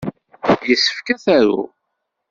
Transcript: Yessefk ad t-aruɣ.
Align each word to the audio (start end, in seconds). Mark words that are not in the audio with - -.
Yessefk 0.67 1.07
ad 1.13 1.19
t-aruɣ. 1.23 1.69